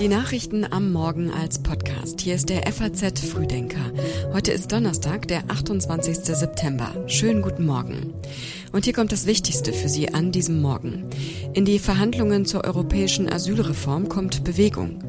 Die 0.00 0.08
Nachrichten 0.08 0.64
am 0.64 0.92
Morgen 0.92 1.30
als 1.30 1.62
Podcast. 1.62 2.22
Hier 2.22 2.34
ist 2.34 2.48
der 2.48 2.62
FAZ 2.72 3.20
Frühdenker. 3.20 3.92
Heute 4.32 4.50
ist 4.50 4.72
Donnerstag, 4.72 5.28
der 5.28 5.42
28. 5.48 6.16
September. 6.24 6.94
Schönen 7.06 7.42
guten 7.42 7.66
Morgen. 7.66 8.14
Und 8.72 8.86
hier 8.86 8.94
kommt 8.94 9.12
das 9.12 9.26
Wichtigste 9.26 9.74
für 9.74 9.90
Sie 9.90 10.14
an 10.14 10.32
diesem 10.32 10.62
Morgen. 10.62 11.04
In 11.52 11.66
die 11.66 11.78
Verhandlungen 11.78 12.46
zur 12.46 12.64
europäischen 12.64 13.30
Asylreform 13.30 14.08
kommt 14.08 14.42
Bewegung. 14.42 15.04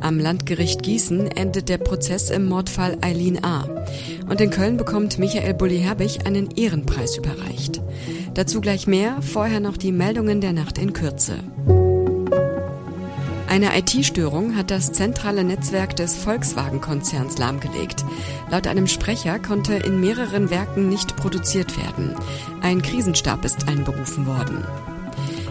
Am 0.00 0.18
Landgericht 0.18 0.82
Gießen 0.82 1.28
endet 1.28 1.70
der 1.70 1.78
Prozess 1.78 2.28
im 2.28 2.44
Mordfall 2.44 2.98
Eileen 3.00 3.42
A. 3.42 3.66
Und 4.28 4.42
in 4.42 4.50
Köln 4.50 4.76
bekommt 4.76 5.18
Michael 5.18 5.54
Bulli-Herbig 5.54 6.26
einen 6.26 6.50
Ehrenpreis 6.50 7.16
überreicht. 7.16 7.80
Dazu 8.34 8.60
gleich 8.60 8.86
mehr, 8.86 9.22
vorher 9.22 9.60
noch 9.60 9.78
die 9.78 9.92
Meldungen 9.92 10.42
der 10.42 10.52
Nacht 10.52 10.76
in 10.76 10.92
Kürze. 10.92 11.38
Eine 13.54 13.78
IT-Störung 13.78 14.56
hat 14.56 14.72
das 14.72 14.90
zentrale 14.90 15.44
Netzwerk 15.44 15.94
des 15.94 16.16
Volkswagen-Konzerns 16.16 17.38
lahmgelegt. 17.38 18.04
Laut 18.50 18.66
einem 18.66 18.88
Sprecher 18.88 19.38
konnte 19.38 19.74
in 19.74 20.00
mehreren 20.00 20.50
Werken 20.50 20.88
nicht 20.88 21.14
produziert 21.14 21.78
werden. 21.78 22.16
Ein 22.62 22.82
Krisenstab 22.82 23.44
ist 23.44 23.68
einberufen 23.68 24.26
worden. 24.26 24.64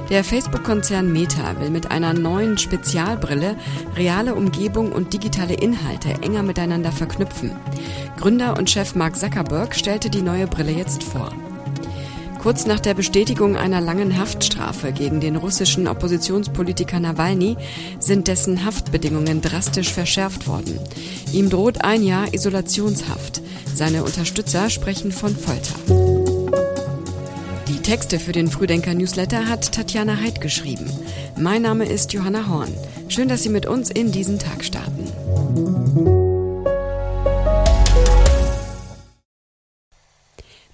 Der 0.09 0.25
Facebook-Konzern 0.25 1.13
Meta 1.13 1.57
will 1.61 1.69
mit 1.69 1.91
einer 1.91 2.13
neuen 2.13 2.57
Spezialbrille 2.57 3.55
reale 3.95 4.35
Umgebung 4.35 4.91
und 4.91 5.13
digitale 5.13 5.53
Inhalte 5.53 6.09
enger 6.21 6.43
miteinander 6.43 6.91
verknüpfen. 6.91 7.51
Gründer 8.17 8.57
und 8.57 8.69
Chef 8.69 8.95
Mark 8.95 9.15
Zuckerberg 9.15 9.73
stellte 9.73 10.09
die 10.09 10.23
neue 10.23 10.47
Brille 10.47 10.73
jetzt 10.73 11.05
vor. 11.05 11.31
Kurz 12.43 12.65
nach 12.65 12.81
der 12.81 12.93
Bestätigung 12.93 13.55
einer 13.55 13.79
langen 13.79 14.17
Haftstrafe 14.17 14.91
gegen 14.91 15.21
den 15.21 15.37
russischen 15.37 15.87
Oppositionspolitiker 15.87 16.99
Nawalny 16.99 17.55
sind 17.99 18.27
dessen 18.27 18.65
Haftbedingungen 18.65 19.39
drastisch 19.39 19.93
verschärft 19.93 20.45
worden. 20.45 20.77
Ihm 21.31 21.49
droht 21.49 21.85
ein 21.85 22.03
Jahr 22.03 22.33
Isolationshaft. 22.33 23.41
Seine 23.73 24.03
Unterstützer 24.03 24.69
sprechen 24.69 25.13
von 25.13 25.33
Folter. 25.33 25.73
Die 27.69 27.81
Texte 27.81 28.19
für 28.19 28.33
den 28.33 28.49
Frühdenker 28.49 28.93
Newsletter 28.93 29.47
hat 29.47 29.71
Tatjana 29.71 30.17
Heid 30.17 30.41
geschrieben. 30.41 30.91
Mein 31.37 31.61
Name 31.61 31.85
ist 31.85 32.11
Johanna 32.11 32.49
Horn. 32.49 32.73
Schön, 33.07 33.29
dass 33.29 33.43
Sie 33.43 33.49
mit 33.49 33.67
uns 33.67 33.89
in 33.89 34.11
diesen 34.11 34.37
Tag 34.37 34.65
starten. 34.65 35.82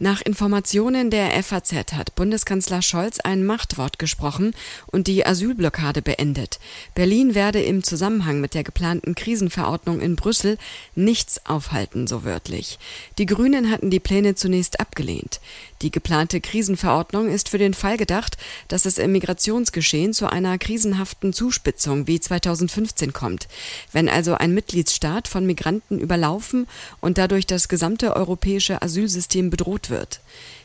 Nach 0.01 0.21
Informationen 0.21 1.09
der 1.09 1.43
FAZ 1.43 1.73
hat 1.91 2.15
Bundeskanzler 2.15 2.81
Scholz 2.81 3.19
ein 3.19 3.45
Machtwort 3.45 3.99
gesprochen 3.99 4.53
und 4.87 5.07
die 5.07 5.25
Asylblockade 5.25 6.01
beendet. 6.01 6.61
Berlin 6.95 7.35
werde 7.35 7.61
im 7.61 7.83
Zusammenhang 7.83 8.39
mit 8.39 8.53
der 8.53 8.63
geplanten 8.63 9.13
Krisenverordnung 9.13 9.99
in 9.99 10.15
Brüssel 10.15 10.57
nichts 10.95 11.45
aufhalten, 11.45 12.07
so 12.07 12.23
wörtlich. 12.23 12.79
Die 13.17 13.25
Grünen 13.25 13.71
hatten 13.71 13.89
die 13.89 13.99
Pläne 13.99 14.35
zunächst 14.35 14.79
abgelehnt. 14.79 15.41
Die 15.81 15.91
geplante 15.91 16.39
Krisenverordnung 16.39 17.29
ist 17.29 17.49
für 17.49 17.57
den 17.57 17.73
Fall 17.73 17.97
gedacht, 17.97 18.37
dass 18.69 18.85
es 18.85 18.99
im 18.99 19.11
Migrationsgeschehen 19.11 20.13
zu 20.13 20.27
einer 20.27 20.57
krisenhaften 20.57 21.33
Zuspitzung 21.33 22.07
wie 22.07 22.21
2015 22.21 23.11
kommt, 23.11 23.49
wenn 23.91 24.07
also 24.07 24.33
ein 24.33 24.53
Mitgliedsstaat 24.53 25.27
von 25.27 25.45
Migranten 25.45 25.99
überlaufen 25.99 26.67
und 27.01 27.17
dadurch 27.17 27.47
das 27.47 27.67
gesamte 27.67 28.15
europäische 28.15 28.81
Asylsystem 28.81 29.49
bedroht 29.49 29.88
wird. 29.89 30.21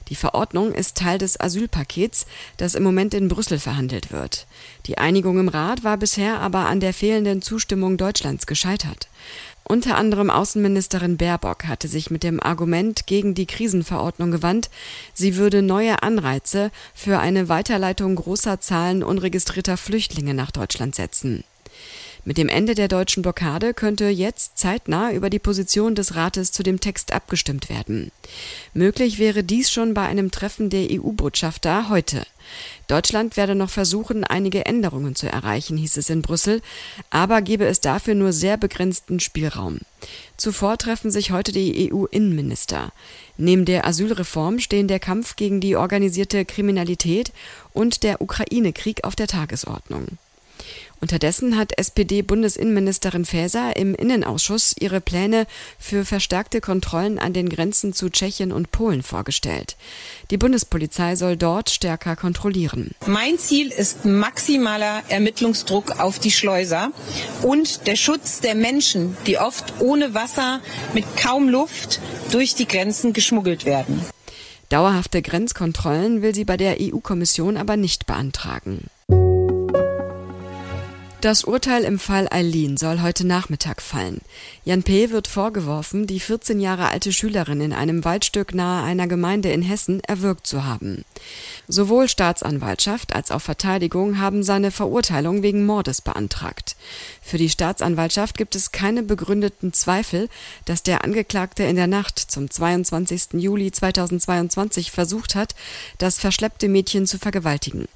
Die 0.09 0.17
Verordnung 0.17 0.73
ist 0.73 0.97
Teil 0.99 1.19
des 1.19 1.41
Asylpakets, 1.41 2.27
das 2.59 2.75
im 2.75 2.83
Moment 2.83 3.15
in 3.15 3.29
Brüssel 3.29 3.59
verhandelt 3.59 4.13
wird. 4.13 4.47
Die 4.87 4.99
Einigung 4.99 5.39
im 5.39 5.49
Rat 5.49 5.83
war 5.83 5.97
bisher 5.97 6.41
aber 6.41 6.67
an 6.67 6.81
der 6.81 6.93
fehlenden 6.93 7.41
Zustimmung 7.41 7.97
Deutschlands 7.97 8.47
gescheitert. 8.47 9.09
Unter 9.67 9.97
anderem 9.97 10.29
Außenministerin 10.29 11.17
Baerbock 11.17 11.65
hatte 11.65 11.89
sich 11.89 12.11
mit 12.11 12.23
dem 12.23 12.39
Argument 12.39 13.07
gegen 13.07 13.35
die 13.35 13.47
Krisenverordnung 13.47 14.31
gewandt, 14.31 14.69
sie 15.15 15.37
würde 15.37 15.63
neue 15.63 16.03
Anreize 16.03 16.71
für 16.95 17.19
eine 17.19 17.49
Weiterleitung 17.49 18.17
großer 18.17 18.61
Zahlen 18.61 19.03
unregistrierter 19.03 19.79
Flüchtlinge 19.79 20.35
nach 20.35 20.51
Deutschland 20.51 20.95
setzen. 20.95 21.45
Mit 22.27 22.39
dem 22.39 22.49
Ende 22.49 22.75
der 22.75 22.89
deutschen 22.89 23.23
Blockade 23.23 23.75
könnte 23.75 24.07
jetzt 24.09 24.57
zeitnah 24.57 25.13
über 25.13 25.29
die 25.29 25.39
Position 25.39 25.95
des 25.95 26.15
Rates 26.15 26.53
zu 26.53 26.63
dem 26.63 26.81
Text 26.81 27.13
abgestimmt 27.13 27.69
werden. 27.69 28.13
Möglich 28.73 29.19
wäre 29.19 29.45
dies 29.45 29.71
schon 29.71 29.93
bei 29.93 30.07
einem 30.07 30.31
Treffen 30.31 30.71
der 30.71 30.89
EU-Botschafter 30.91 31.91
heute. 31.91 32.27
Deutschland 32.89 33.37
werde 33.37 33.55
noch 33.55 33.69
versuchen, 33.69 34.25
einige 34.25 34.65
Änderungen 34.65 35.15
zu 35.15 35.27
erreichen, 35.27 35.77
hieß 35.77 35.99
es 35.99 36.09
in 36.09 36.23
Brüssel, 36.23 36.63
aber 37.11 37.43
gebe 37.43 37.67
es 37.67 37.81
dafür 37.81 38.15
nur 38.15 38.33
sehr 38.33 38.57
begrenzten 38.57 39.21
Spielraum. 39.21 39.81
Zuvor 40.39 40.79
treffen 40.79 41.11
sich 41.11 41.31
heute 41.31 41.53
die 41.53 41.93
EU-Innenminister. 41.93 42.93
Neben 43.37 43.67
der 43.67 43.87
Asylreform 43.87 44.61
stehen 44.61 44.89
der 44.89 44.99
Kampf 44.99 45.37
gegen 45.37 45.61
die 45.61 45.77
organisierte 45.77 46.45
Kriminalität 46.47 47.33
und 47.75 48.03
der 48.03 48.23
Ukraine-Krieg 48.23 49.05
auf 49.05 49.15
der 49.15 49.27
Tagesordnung. 49.27 50.19
Unterdessen 51.01 51.57
hat 51.57 51.79
SPD-Bundesinnenministerin 51.79 53.25
Faeser 53.25 53.77
im 53.77 53.95
Innenausschuss 53.95 54.75
ihre 54.79 55.01
Pläne 55.01 55.47
für 55.79 56.05
verstärkte 56.05 56.61
Kontrollen 56.61 57.19
an 57.19 57.33
den 57.33 57.49
Grenzen 57.49 57.93
zu 57.93 58.09
Tschechien 58.09 58.53
und 58.53 58.71
Polen 58.71 59.03
vorgestellt. 59.03 59.77
Die 60.31 60.39
Bundespolizei 60.39 61.17
soll 61.17 61.37
dort 61.37 61.71
stärker 61.71 62.17
kontrollieren. 62.17 62.93
Mein 63.07 63.39
Ziel 63.39 63.71
ist 63.71 64.05
maximaler 64.05 65.03
Ermittlungsdruck 65.09 66.01
auf 66.01 66.19
die 66.19 66.31
Schleuser 66.31 66.91
und 67.43 67.87
der 67.87 67.97
Schutz 67.97 68.41
der 68.41 68.55
Menschen, 68.55 69.17
die 69.27 69.39
oft 69.39 69.81
ohne 69.81 70.15
Wasser 70.15 70.61
mit 70.95 71.05
kaum 71.17 71.49
Luft 71.49 72.01
durch 72.31 72.55
die 72.55 72.67
Grenzen 72.67 73.13
geschmuggelt 73.13 73.65
werden. 73.65 74.05
Dauerhafte 74.71 75.23
Grenzkontrollen 75.23 76.23
will 76.23 76.35
sie 76.35 76.45
bei 76.45 76.57
der 76.57 76.79
EU-Kommission 76.81 77.57
aber 77.57 77.77
nicht 77.77 78.07
beantragen. 78.07 78.89
Das 81.25 81.45
Urteil 81.45 81.85
im 81.85 81.99
Fall 81.99 82.29
Eileen 82.31 82.77
soll 82.77 83.01
heute 83.01 83.27
Nachmittag 83.27 83.81
fallen. 83.81 84.21
Jan 84.67 84.83
P. 84.83 85.09
wird 85.09 85.27
vorgeworfen, 85.27 86.07
die 86.07 86.21
14 86.21 86.61
Jahre 86.61 86.89
alte 86.89 87.15
Schülerin 87.15 87.63
in 87.63 87.73
einem 87.73 88.05
Waldstück 88.05 88.53
nahe 88.53 88.85
einer 88.85 89.07
Gemeinde 89.07 89.51
in 89.51 89.63
Hessen 89.63 90.05
erwürgt 90.05 90.47
zu 90.47 90.67
haben. 90.67 91.07
Sowohl 91.67 92.11
Staatsanwaltschaft 92.11 93.15
als 93.15 93.31
auch 93.31 93.41
Verteidigung 93.41 94.19
haben 94.19 94.43
seine 94.43 94.71
Verurteilung 94.71 95.43
wegen 95.43 95.65
Mordes 95.65 96.03
beantragt. 96.03 96.77
Für 97.23 97.39
die 97.39 97.49
Staatsanwaltschaft 97.49 98.37
gibt 98.37 98.55
es 98.55 98.71
keine 98.71 99.03
begründeten 99.03 99.73
Zweifel, 99.73 100.29
dass 100.67 100.83
der 100.83 101.05
Angeklagte 101.05 101.63
in 101.63 101.77
der 101.77 101.87
Nacht 101.87 102.19
zum 102.19 102.51
22. 102.51 103.41
Juli 103.41 103.73
2022 103.73 104.91
versucht 104.91 105.37
hat, 105.37 105.55
das 105.97 106.19
verschleppte 106.19 106.69
Mädchen 106.69 107.07
zu 107.07 107.19
vergewaltigen. 107.19 107.89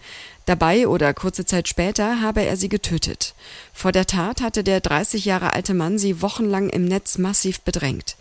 Dabei 0.48 0.88
oder 0.88 1.12
kurze 1.12 1.44
Zeit 1.44 1.68
später 1.68 2.22
habe 2.22 2.40
er 2.40 2.56
sie 2.56 2.70
getötet. 2.70 3.34
Vor 3.74 3.92
der 3.92 4.06
Tat 4.06 4.40
hatte 4.40 4.64
der 4.64 4.80
30 4.80 5.26
Jahre 5.26 5.52
alte 5.52 5.74
Mann 5.74 5.98
sie 5.98 6.22
wochenlang 6.22 6.70
im 6.70 6.86
Netz 6.86 7.18
massiv 7.18 7.60
bedrängt. 7.60 8.16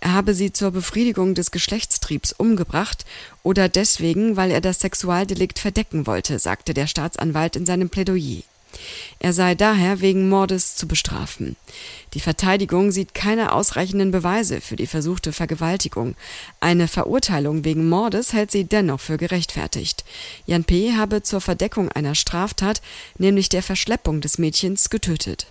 Er 0.00 0.12
habe 0.12 0.34
sie 0.34 0.52
zur 0.52 0.72
Befriedigung 0.72 1.36
des 1.36 1.52
Geschlechtstriebs 1.52 2.32
umgebracht 2.32 3.04
oder 3.44 3.68
deswegen, 3.68 4.36
weil 4.36 4.50
er 4.50 4.60
das 4.60 4.80
Sexualdelikt 4.80 5.60
verdecken 5.60 6.08
wollte, 6.08 6.40
sagte 6.40 6.74
der 6.74 6.88
Staatsanwalt 6.88 7.54
in 7.54 7.64
seinem 7.64 7.90
Plädoyer. 7.90 8.42
Er 9.20 9.32
sei 9.32 9.54
daher 9.54 10.00
wegen 10.00 10.28
Mordes 10.28 10.76
zu 10.76 10.86
bestrafen. 10.86 11.56
Die 12.14 12.20
Verteidigung 12.20 12.92
sieht 12.92 13.14
keine 13.14 13.52
ausreichenden 13.52 14.10
Beweise 14.10 14.60
für 14.60 14.76
die 14.76 14.86
versuchte 14.86 15.32
Vergewaltigung. 15.32 16.14
Eine 16.60 16.88
Verurteilung 16.88 17.64
wegen 17.64 17.88
Mordes 17.88 18.32
hält 18.32 18.50
sie 18.50 18.64
dennoch 18.64 19.00
für 19.00 19.16
gerechtfertigt. 19.16 20.04
Jan 20.46 20.64
P. 20.64 20.94
habe 20.94 21.22
zur 21.22 21.40
Verdeckung 21.40 21.90
einer 21.90 22.14
Straftat, 22.14 22.80
nämlich 23.18 23.48
der 23.48 23.62
Verschleppung 23.62 24.20
des 24.20 24.38
Mädchens, 24.38 24.90
getötet. 24.90 25.46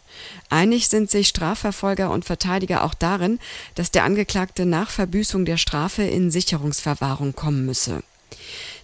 Einig 0.49 0.87
sind 0.87 1.11
sich 1.11 1.27
Strafverfolger 1.27 2.09
und 2.09 2.25
Verteidiger 2.25 2.83
auch 2.83 2.93
darin, 2.93 3.39
dass 3.75 3.91
der 3.91 4.03
Angeklagte 4.03 4.65
nach 4.65 4.89
Verbüßung 4.89 5.45
der 5.45 5.57
Strafe 5.57 6.03
in 6.03 6.31
Sicherungsverwahrung 6.31 7.35
kommen 7.35 7.65
müsse. 7.65 8.01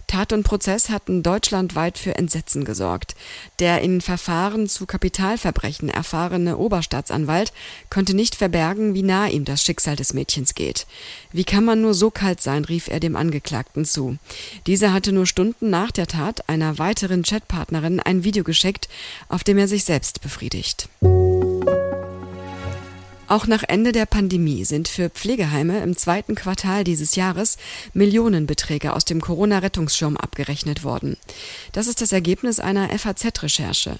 Tat 0.06 0.32
und 0.32 0.42
Prozess 0.42 0.90
hatten 0.90 1.22
deutschlandweit 1.22 1.98
für 1.98 2.14
Entsetzen 2.16 2.64
gesorgt. 2.64 3.14
Der 3.58 3.80
in 3.80 4.00
Verfahren 4.00 4.68
zu 4.68 4.86
Kapitalverbrechen 4.86 5.88
erfahrene 5.88 6.56
Oberstaatsanwalt 6.56 7.52
konnte 7.90 8.14
nicht 8.14 8.34
verbergen, 8.34 8.94
wie 8.94 9.02
nah 9.02 9.26
ihm 9.26 9.44
das 9.44 9.62
Schicksal 9.62 9.96
des 9.96 10.14
Mädchens 10.14 10.54
geht. 10.54 10.86
Wie 11.32 11.44
kann 11.44 11.64
man 11.64 11.80
nur 11.80 11.94
so 11.94 12.10
kalt 12.10 12.40
sein, 12.40 12.64
rief 12.64 12.88
er 12.88 13.00
dem 13.00 13.16
Angeklagten 13.16 13.84
zu. 13.84 14.18
Dieser 14.66 14.92
hatte 14.92 15.12
nur 15.12 15.26
Stunden 15.26 15.70
nach 15.70 15.90
der 15.90 16.06
Tat 16.06 16.48
einer 16.48 16.78
weiteren 16.78 17.22
Chatpartnerin 17.22 18.00
ein 18.00 18.24
Video 18.24 18.44
geschickt, 18.44 18.88
auf 19.28 19.44
dem 19.44 19.58
er 19.58 19.68
sich 19.68 19.84
selbst 19.84 20.20
befriedigt. 20.20 20.88
Auch 23.26 23.46
nach 23.46 23.62
Ende 23.66 23.92
der 23.92 24.04
Pandemie 24.04 24.66
sind 24.66 24.86
für 24.86 25.08
Pflegeheime 25.08 25.78
im 25.78 25.96
zweiten 25.96 26.34
Quartal 26.34 26.84
dieses 26.84 27.16
Jahres 27.16 27.56
Millionenbeträge 27.94 28.92
aus 28.92 29.06
dem 29.06 29.22
Corona-Rettungsschirm 29.22 30.18
abgerechnet 30.18 30.84
worden. 30.84 31.16
Das 31.72 31.86
ist 31.86 32.02
das 32.02 32.12
Ergebnis 32.12 32.60
einer 32.60 32.90
FAZ-Recherche. 32.90 33.98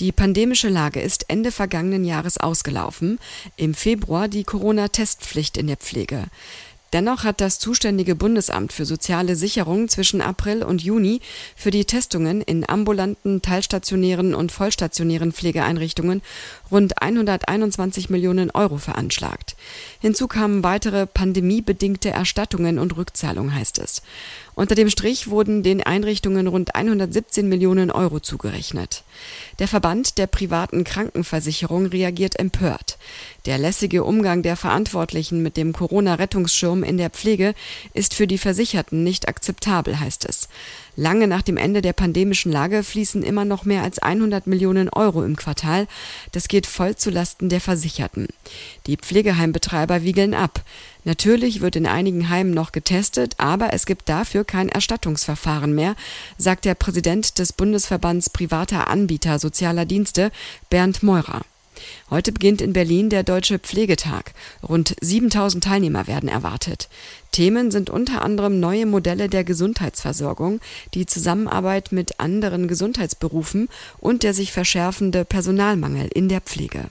Die 0.00 0.10
pandemische 0.10 0.68
Lage 0.68 1.00
ist 1.00 1.30
Ende 1.30 1.52
vergangenen 1.52 2.04
Jahres 2.04 2.36
ausgelaufen, 2.38 3.20
im 3.56 3.74
Februar 3.74 4.26
die 4.26 4.42
Corona-Testpflicht 4.42 5.56
in 5.56 5.68
der 5.68 5.76
Pflege. 5.76 6.24
Dennoch 6.94 7.24
hat 7.24 7.40
das 7.40 7.58
zuständige 7.58 8.14
Bundesamt 8.14 8.72
für 8.72 8.84
soziale 8.84 9.34
Sicherung 9.34 9.88
zwischen 9.88 10.22
April 10.22 10.62
und 10.62 10.80
Juni 10.80 11.20
für 11.56 11.72
die 11.72 11.86
Testungen 11.86 12.40
in 12.40 12.68
ambulanten, 12.68 13.42
teilstationären 13.42 14.32
und 14.32 14.52
vollstationären 14.52 15.32
Pflegeeinrichtungen 15.32 16.22
rund 16.70 17.02
121 17.02 18.10
Millionen 18.10 18.52
Euro 18.52 18.78
veranschlagt. 18.78 19.56
Hinzu 19.98 20.28
kamen 20.28 20.62
weitere 20.62 21.08
pandemiebedingte 21.08 22.10
Erstattungen 22.10 22.78
und 22.78 22.96
Rückzahlungen, 22.96 23.52
heißt 23.52 23.80
es. 23.80 24.00
Unter 24.54 24.76
dem 24.76 24.88
Strich 24.88 25.28
wurden 25.28 25.62
den 25.64 25.82
Einrichtungen 25.82 26.46
rund 26.46 26.74
117 26.76 27.48
Millionen 27.48 27.90
Euro 27.90 28.20
zugerechnet. 28.20 29.02
Der 29.58 29.66
Verband 29.66 30.16
der 30.16 30.28
privaten 30.28 30.84
Krankenversicherung 30.84 31.86
reagiert 31.86 32.38
empört. 32.38 32.98
Der 33.46 33.58
lässige 33.58 34.04
Umgang 34.04 34.42
der 34.42 34.56
Verantwortlichen 34.56 35.42
mit 35.42 35.56
dem 35.56 35.72
Corona-Rettungsschirm 35.72 36.84
in 36.84 36.98
der 36.98 37.10
Pflege 37.10 37.54
ist 37.94 38.14
für 38.14 38.28
die 38.28 38.38
Versicherten 38.38 39.02
nicht 39.02 39.28
akzeptabel, 39.28 39.98
heißt 39.98 40.24
es. 40.28 40.48
Lange 40.96 41.26
nach 41.26 41.42
dem 41.42 41.56
Ende 41.56 41.82
der 41.82 41.92
pandemischen 41.92 42.52
Lage 42.52 42.84
fließen 42.84 43.22
immer 43.22 43.44
noch 43.44 43.64
mehr 43.64 43.82
als 43.82 43.98
100 43.98 44.46
Millionen 44.46 44.88
Euro 44.88 45.24
im 45.24 45.36
Quartal. 45.36 45.86
Das 46.32 46.48
geht 46.48 46.66
voll 46.66 46.94
zulasten 46.94 47.48
der 47.48 47.60
Versicherten. 47.60 48.28
Die 48.86 48.96
Pflegeheimbetreiber 48.96 50.02
wiegeln 50.02 50.34
ab. 50.34 50.62
Natürlich 51.04 51.60
wird 51.60 51.76
in 51.76 51.86
einigen 51.86 52.30
Heimen 52.30 52.54
noch 52.54 52.72
getestet, 52.72 53.34
aber 53.38 53.72
es 53.72 53.86
gibt 53.86 54.08
dafür 54.08 54.44
kein 54.44 54.68
Erstattungsverfahren 54.68 55.74
mehr, 55.74 55.96
sagt 56.38 56.64
der 56.64 56.74
Präsident 56.74 57.38
des 57.38 57.52
Bundesverbands 57.52 58.30
privater 58.30 58.88
Anbieter 58.88 59.38
sozialer 59.38 59.84
Dienste, 59.84 60.30
Bernd 60.70 61.02
Meurer. 61.02 61.42
Heute 62.10 62.32
beginnt 62.32 62.60
in 62.60 62.72
Berlin 62.72 63.10
der 63.10 63.22
Deutsche 63.22 63.58
Pflegetag. 63.58 64.32
Rund 64.62 64.94
7000 65.00 65.64
Teilnehmer 65.64 66.06
werden 66.06 66.28
erwartet. 66.28 66.88
Themen 67.32 67.70
sind 67.70 67.90
unter 67.90 68.22
anderem 68.22 68.60
neue 68.60 68.86
Modelle 68.86 69.28
der 69.28 69.44
Gesundheitsversorgung, 69.44 70.60
die 70.94 71.06
Zusammenarbeit 71.06 71.90
mit 71.90 72.20
anderen 72.20 72.68
Gesundheitsberufen 72.68 73.68
und 73.98 74.22
der 74.22 74.34
sich 74.34 74.52
verschärfende 74.52 75.24
Personalmangel 75.24 76.08
in 76.14 76.28
der 76.28 76.40
Pflege. 76.40 76.86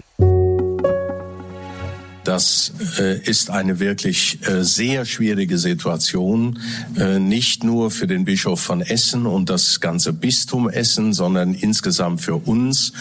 Das 2.33 2.73
äh, 2.97 3.19
ist 3.19 3.51
eine 3.51 3.79
wirklich 3.79 4.39
äh, 4.47 4.63
sehr 4.63 5.05
schwierige 5.05 5.59
Situation, 5.59 6.57
äh, 6.97 7.19
nicht 7.19 7.63
nur 7.63 7.91
für 7.91 8.07
den 8.07 8.25
Bischof 8.25 8.59
von 8.59 8.81
Essen 8.81 9.27
und 9.27 9.51
das 9.51 9.81
ganze 9.81 10.13
Bistum 10.13 10.67
Essen, 10.67 11.13
sondern 11.13 11.53
insgesamt 11.53 12.21
für 12.21 12.37
uns. 12.37 12.91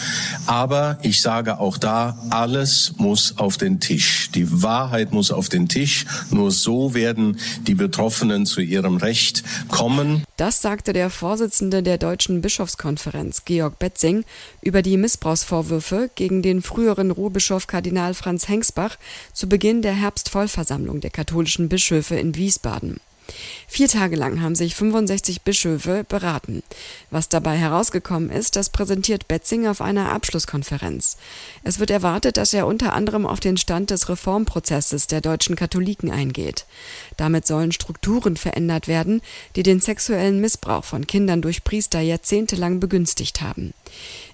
Aber 0.45 0.99
ich 1.01 1.23
sage 1.23 1.57
auch 1.57 1.79
da, 1.79 2.23
alles 2.29 2.93
muss 2.97 3.39
auf 3.39 3.57
den 3.57 3.79
Tisch. 3.79 4.29
Die 4.35 4.61
Wahrheit 4.61 5.13
muss 5.13 5.31
auf 5.31 5.49
den 5.49 5.67
Tisch. 5.67 6.05
Nur 6.29 6.51
so 6.51 6.93
werden 6.93 7.39
die 7.65 7.73
Betroffenen 7.73 8.45
zu 8.45 8.61
ihrem 8.61 8.97
Recht 8.97 9.43
kommen. 9.67 10.23
Das 10.37 10.61
sagte 10.61 10.93
der 10.93 11.09
Vorsitzende 11.09 11.81
der 11.81 11.97
Deutschen 11.97 12.41
Bischofskonferenz, 12.41 13.45
Georg 13.45 13.79
Betzing, 13.79 14.25
über 14.61 14.83
die 14.83 14.97
Missbrauchsvorwürfe 14.97 16.11
gegen 16.13 16.43
den 16.43 16.61
früheren 16.61 17.09
Ruhrbischof 17.09 17.65
Kardinal 17.65 18.13
Franz 18.13 18.47
Hengsbach 18.47 18.97
zu 19.31 19.47
Beginn 19.47 19.81
der 19.81 19.93
Herbstvollversammlung 19.93 20.99
der 21.01 21.11
katholischen 21.11 21.69
Bischöfe 21.69 22.15
in 22.15 22.35
Wiesbaden. 22.35 22.99
Vier 23.67 23.87
Tage 23.87 24.15
lang 24.15 24.41
haben 24.41 24.55
sich 24.55 24.75
65 24.75 25.41
Bischöfe 25.41 26.03
beraten. 26.03 26.61
Was 27.09 27.29
dabei 27.29 27.57
herausgekommen 27.57 28.29
ist, 28.29 28.55
das 28.55 28.69
präsentiert 28.69 29.27
Betzing 29.27 29.67
auf 29.67 29.81
einer 29.81 30.11
Abschlusskonferenz. 30.11 31.17
Es 31.63 31.79
wird 31.79 31.89
erwartet, 31.89 32.37
dass 32.37 32.53
er 32.53 32.67
unter 32.67 32.93
anderem 32.93 33.25
auf 33.25 33.39
den 33.39 33.57
Stand 33.57 33.89
des 33.89 34.09
Reformprozesses 34.09 35.07
der 35.07 35.21
deutschen 35.21 35.55
Katholiken 35.55 36.11
eingeht. 36.11 36.65
Damit 37.17 37.47
sollen 37.47 37.71
Strukturen 37.71 38.37
verändert 38.37 38.87
werden, 38.87 39.21
die 39.55 39.63
den 39.63 39.79
sexuellen 39.79 40.39
Missbrauch 40.39 40.83
von 40.83 41.07
Kindern 41.07 41.41
durch 41.41 41.63
Priester 41.63 42.01
jahrzehntelang 42.01 42.79
begünstigt 42.79 43.41
haben. 43.41 43.73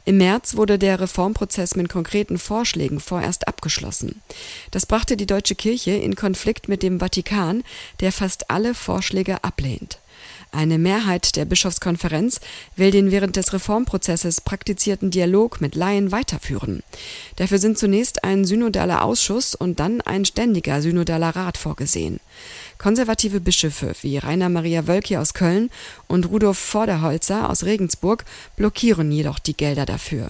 Im 0.05 0.17
März 0.17 0.55
wurde 0.55 0.79
der 0.79 0.99
Reformprozess 0.99 1.75
mit 1.75 1.89
konkreten 1.89 2.37
Vorschlägen 2.37 2.99
vorerst 2.99 3.47
abgeschlossen. 3.47 4.21
Das 4.71 4.85
brachte 4.85 5.17
die 5.17 5.27
deutsche 5.27 5.55
Kirche 5.55 5.91
in 5.91 6.15
Konflikt 6.15 6.67
mit 6.67 6.83
dem 6.83 6.99
Vatikan, 6.99 7.63
der 7.99 8.11
fast 8.11 8.49
alle 8.49 8.73
Vorschläge 8.73 9.43
ablehnt. 9.43 9.99
Eine 10.51 10.79
Mehrheit 10.79 11.35
der 11.35 11.45
Bischofskonferenz 11.45 12.39
will 12.75 12.89
den 12.89 13.11
während 13.11 13.35
des 13.35 13.53
Reformprozesses 13.53 14.41
praktizierten 14.41 15.11
Dialog 15.11 15.61
mit 15.61 15.75
Laien 15.75 16.11
weiterführen. 16.11 16.81
Dafür 17.35 17.59
sind 17.59 17.77
zunächst 17.77 18.23
ein 18.23 18.45
synodaler 18.45 19.03
Ausschuss 19.03 19.53
und 19.53 19.79
dann 19.79 20.01
ein 20.01 20.25
ständiger 20.25 20.81
synodaler 20.81 21.35
Rat 21.35 21.57
vorgesehen. 21.57 22.19
Konservative 22.79 23.41
Bischöfe 23.41 23.93
wie 24.03 24.17
Rainer 24.19 24.47
Maria 24.47 24.87
Wölki 24.87 25.17
aus 25.17 25.33
Köln 25.33 25.69
und 26.07 26.29
Rudolf 26.29 26.57
Vorderholzer 26.57 27.49
aus 27.49 27.65
Regensburg 27.65 28.23
blockieren 28.55 29.11
jedoch 29.11 29.37
die 29.37 29.55
Gelder 29.55 29.85
dafür. 29.85 30.29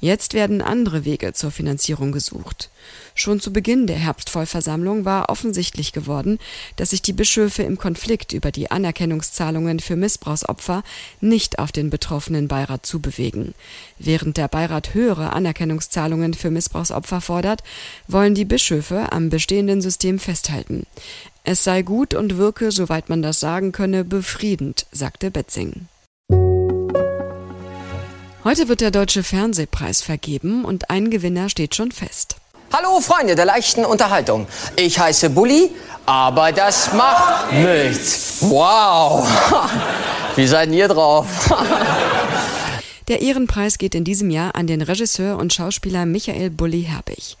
Jetzt 0.00 0.32
werden 0.32 0.62
andere 0.62 1.04
Wege 1.04 1.34
zur 1.34 1.50
Finanzierung 1.50 2.10
gesucht. 2.10 2.70
Schon 3.14 3.40
zu 3.40 3.52
Beginn 3.52 3.86
der 3.86 3.98
Herbstvollversammlung 3.98 5.04
war 5.04 5.28
offensichtlich 5.28 5.92
geworden, 5.92 6.38
dass 6.76 6.90
sich 6.90 7.02
die 7.02 7.12
Bischöfe 7.12 7.62
im 7.62 7.76
Konflikt 7.76 8.32
über 8.32 8.50
die 8.50 8.70
Anerkennungszahlungen 8.70 9.78
für 9.78 9.94
Missbrauchsopfer 9.94 10.82
nicht 11.20 11.58
auf 11.58 11.72
den 11.72 11.90
betroffenen 11.90 12.48
Beirat 12.48 12.86
zubewegen. 12.86 13.54
Während 13.98 14.38
der 14.38 14.48
Beirat 14.48 14.94
höhere 14.94 15.34
Anerkennungszahlungen 15.34 16.32
für 16.32 16.50
Missbrauchsopfer 16.50 17.20
fordert, 17.20 17.62
wollen 18.08 18.34
die 18.34 18.46
Bischöfe 18.46 19.12
am 19.12 19.28
bestehenden 19.28 19.82
System 19.82 20.18
festhalten. 20.18 20.86
Es 21.44 21.64
sei 21.64 21.82
gut 21.82 22.14
und 22.14 22.38
wirke, 22.38 22.70
soweit 22.70 23.08
man 23.08 23.20
das 23.20 23.40
sagen 23.40 23.72
könne, 23.72 24.04
befriedend, 24.04 24.86
sagte 24.92 25.32
Betzing. 25.32 25.88
Heute 28.44 28.68
wird 28.68 28.80
der 28.80 28.92
Deutsche 28.92 29.24
Fernsehpreis 29.24 30.02
vergeben 30.02 30.64
und 30.64 30.90
ein 30.90 31.10
Gewinner 31.10 31.48
steht 31.48 31.74
schon 31.74 31.90
fest. 31.90 32.36
Hallo 32.72 33.00
Freunde 33.00 33.34
der 33.34 33.44
leichten 33.44 33.84
Unterhaltung. 33.84 34.46
Ich 34.76 35.00
heiße 35.00 35.30
Bulli, 35.30 35.72
aber 36.06 36.52
das 36.52 36.92
macht 36.92 37.52
nichts. 37.52 38.36
Wow. 38.40 39.26
Wie 40.36 40.46
seid 40.46 40.70
ihr 40.70 40.86
drauf? 40.86 41.26
Der 43.08 43.20
Ehrenpreis 43.20 43.78
geht 43.78 43.96
in 43.96 44.04
diesem 44.04 44.30
Jahr 44.30 44.54
an 44.54 44.68
den 44.68 44.80
Regisseur 44.80 45.36
und 45.38 45.52
Schauspieler 45.52 46.06
Michael 46.06 46.50
Bulli 46.50 46.84
Herbig. 46.84 47.36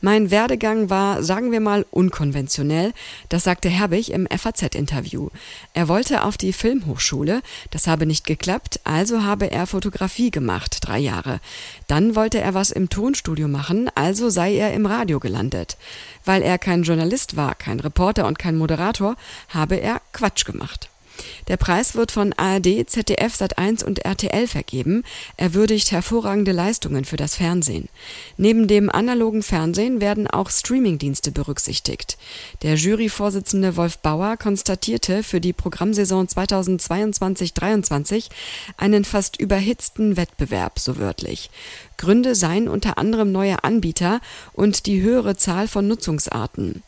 Mein 0.00 0.30
Werdegang 0.30 0.90
war, 0.90 1.24
sagen 1.24 1.50
wir 1.50 1.58
mal, 1.58 1.84
unkonventionell, 1.90 2.92
das 3.28 3.42
sagte 3.42 3.68
Herbig 3.68 4.12
im 4.12 4.28
FAZ-Interview. 4.28 5.28
Er 5.74 5.88
wollte 5.88 6.22
auf 6.22 6.36
die 6.36 6.52
Filmhochschule, 6.52 7.42
das 7.70 7.88
habe 7.88 8.06
nicht 8.06 8.24
geklappt, 8.24 8.78
also 8.84 9.24
habe 9.24 9.50
er 9.50 9.66
Fotografie 9.66 10.30
gemacht, 10.30 10.78
drei 10.82 11.00
Jahre. 11.00 11.40
Dann 11.88 12.14
wollte 12.14 12.40
er 12.40 12.54
was 12.54 12.70
im 12.70 12.88
Tonstudio 12.88 13.48
machen, 13.48 13.90
also 13.96 14.30
sei 14.30 14.54
er 14.54 14.72
im 14.72 14.86
Radio 14.86 15.18
gelandet. 15.18 15.76
Weil 16.24 16.42
er 16.42 16.58
kein 16.58 16.84
Journalist 16.84 17.36
war, 17.36 17.56
kein 17.56 17.80
Reporter 17.80 18.26
und 18.26 18.38
kein 18.38 18.56
Moderator, 18.56 19.16
habe 19.48 19.76
er 19.76 20.00
Quatsch 20.12 20.44
gemacht. 20.44 20.88
Der 21.48 21.56
Preis 21.56 21.94
wird 21.94 22.12
von 22.12 22.32
ARD, 22.34 22.88
ZDF, 22.88 23.34
Sat1 23.34 23.84
und 23.84 24.04
RTL 24.04 24.46
vergeben. 24.46 25.04
Er 25.36 25.54
würdigt 25.54 25.92
hervorragende 25.92 26.52
Leistungen 26.52 27.04
für 27.04 27.16
das 27.16 27.36
Fernsehen. 27.36 27.88
Neben 28.36 28.68
dem 28.68 28.90
analogen 28.90 29.42
Fernsehen 29.42 30.00
werden 30.00 30.26
auch 30.26 30.50
Streamingdienste 30.50 31.32
berücksichtigt. 31.32 32.18
Der 32.62 32.74
Juryvorsitzende 32.74 33.76
Wolf 33.76 33.98
Bauer 33.98 34.36
konstatierte 34.36 35.22
für 35.22 35.40
die 35.40 35.52
Programmsaison 35.52 36.26
2022-23 36.26 38.28
einen 38.76 39.04
fast 39.04 39.40
überhitzten 39.40 40.16
Wettbewerb, 40.16 40.78
so 40.78 40.98
wörtlich. 40.98 41.50
Gründe 41.96 42.34
seien 42.34 42.68
unter 42.68 42.96
anderem 42.96 43.32
neue 43.32 43.64
Anbieter 43.64 44.20
und 44.52 44.86
die 44.86 45.02
höhere 45.02 45.36
Zahl 45.36 45.68
von 45.68 45.88
Nutzungsarten. 45.88 46.82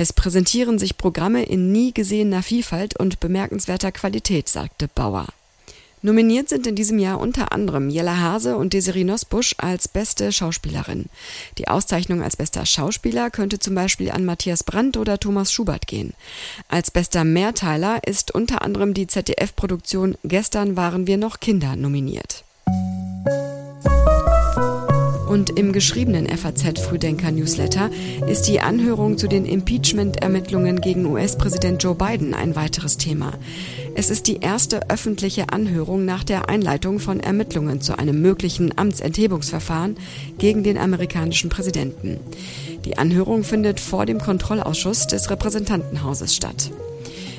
Es 0.00 0.12
präsentieren 0.12 0.78
sich 0.78 0.96
Programme 0.96 1.42
in 1.42 1.72
nie 1.72 1.92
gesehener 1.92 2.44
Vielfalt 2.44 2.96
und 3.00 3.18
bemerkenswerter 3.18 3.90
Qualität, 3.90 4.48
sagte 4.48 4.86
Bauer. 4.86 5.26
Nominiert 6.02 6.48
sind 6.48 6.68
in 6.68 6.76
diesem 6.76 7.00
Jahr 7.00 7.18
unter 7.18 7.50
anderem 7.50 7.90
Jella 7.90 8.16
Hase 8.16 8.56
und 8.56 8.74
Desiree 8.74 9.02
Nosbusch 9.02 9.56
als 9.58 9.88
beste 9.88 10.30
Schauspielerin. 10.30 11.06
Die 11.58 11.66
Auszeichnung 11.66 12.22
als 12.22 12.36
bester 12.36 12.64
Schauspieler 12.64 13.30
könnte 13.30 13.58
zum 13.58 13.74
Beispiel 13.74 14.12
an 14.12 14.24
Matthias 14.24 14.62
Brandt 14.62 14.96
oder 14.96 15.18
Thomas 15.18 15.52
Schubert 15.52 15.88
gehen. 15.88 16.14
Als 16.68 16.92
bester 16.92 17.24
Mehrteiler 17.24 18.06
ist 18.06 18.32
unter 18.32 18.62
anderem 18.62 18.94
die 18.94 19.08
ZDF-Produktion 19.08 20.16
Gestern 20.22 20.76
waren 20.76 21.08
wir 21.08 21.16
noch 21.16 21.40
Kinder 21.40 21.74
nominiert. 21.74 22.44
Und 25.28 25.58
im 25.58 25.72
geschriebenen 25.74 26.26
FAZ-Frühdenker-Newsletter 26.26 27.90
ist 28.26 28.48
die 28.48 28.60
Anhörung 28.60 29.18
zu 29.18 29.28
den 29.28 29.44
Impeachment-Ermittlungen 29.44 30.80
gegen 30.80 31.04
US-Präsident 31.04 31.82
Joe 31.82 31.94
Biden 31.94 32.32
ein 32.32 32.56
weiteres 32.56 32.96
Thema. 32.96 33.32
Es 33.94 34.08
ist 34.08 34.26
die 34.26 34.38
erste 34.38 34.88
öffentliche 34.88 35.50
Anhörung 35.50 36.06
nach 36.06 36.24
der 36.24 36.48
Einleitung 36.48 36.98
von 36.98 37.20
Ermittlungen 37.20 37.82
zu 37.82 37.98
einem 37.98 38.22
möglichen 38.22 38.78
Amtsenthebungsverfahren 38.78 39.98
gegen 40.38 40.62
den 40.62 40.78
amerikanischen 40.78 41.50
Präsidenten. 41.50 42.18
Die 42.86 42.96
Anhörung 42.96 43.44
findet 43.44 43.80
vor 43.80 44.06
dem 44.06 44.20
Kontrollausschuss 44.20 45.08
des 45.08 45.28
Repräsentantenhauses 45.30 46.34
statt. 46.34 46.70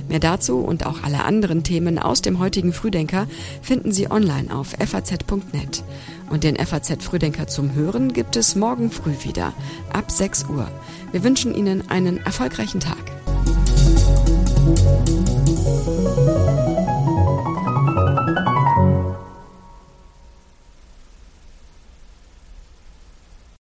Mehr 0.09 0.19
dazu 0.19 0.57
und 0.57 0.85
auch 0.85 1.03
alle 1.03 1.23
anderen 1.23 1.63
Themen 1.63 1.99
aus 1.99 2.21
dem 2.21 2.39
heutigen 2.39 2.73
Frühdenker 2.73 3.27
finden 3.61 3.91
Sie 3.91 4.09
online 4.09 4.53
auf 4.53 4.75
faz.net. 4.79 5.83
Und 6.29 6.43
den 6.43 6.57
FAZ 6.57 7.03
Frühdenker 7.03 7.47
zum 7.47 7.73
Hören 7.73 8.13
gibt 8.13 8.35
es 8.35 8.55
morgen 8.55 8.91
früh 8.91 9.13
wieder 9.23 9.53
ab 9.93 10.11
6 10.11 10.45
Uhr. 10.49 10.67
Wir 11.11 11.23
wünschen 11.23 11.55
Ihnen 11.55 11.89
einen 11.89 12.17
erfolgreichen 12.17 12.79
Tag. 12.79 13.18